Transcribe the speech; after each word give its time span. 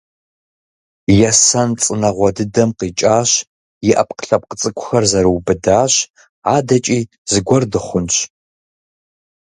Есэн 1.29 1.69
цӀынэгъуэ 1.81 2.29
дыдэм 2.35 2.69
къикӀащ, 2.77 3.29
и 3.87 3.89
Ӏэпкълъэпкъ 3.95 4.53
цӀыкӀухэр 4.59 5.03
зэрыубыдащ. 5.11 5.93
АдэкӀи 6.55 6.99
зыгуэр 7.31 7.63
дыхъунщ. 7.71 8.15